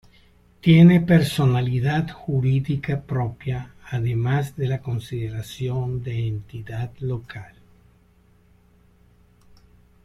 Tiene 0.61 0.99
personalidad 1.01 2.09
jurídica 2.09 2.99
propia, 3.01 3.69
además 3.91 4.57
de 4.57 4.67
la 4.67 4.81
consideración 4.81 6.01
de 6.01 6.27
entidad 6.27 6.91
local. 7.01 7.53